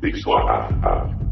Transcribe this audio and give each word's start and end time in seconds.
big 0.00 0.16
swath 0.16 1.29